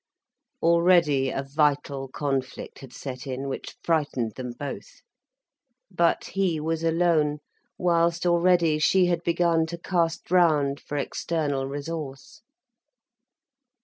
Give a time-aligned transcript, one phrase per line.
[0.63, 5.03] Already a vital conflict had set in, which frightened them both.
[5.91, 7.37] But he was alone,
[7.77, 12.41] whilst already she had begun to cast round for external resource.